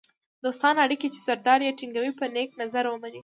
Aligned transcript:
دوستانه 0.45 0.79
اړیکې 0.85 1.07
چې 1.13 1.19
سردار 1.27 1.59
یې 1.65 1.77
ټینګوي 1.79 2.11
په 2.19 2.25
نېک 2.35 2.49
نظر 2.61 2.83
ومني. 2.87 3.19